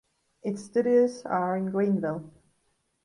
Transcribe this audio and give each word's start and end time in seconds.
Its 0.41 0.63
studios 0.63 1.23
are 1.27 1.55
in 1.55 1.69
Greenville. 1.69 2.27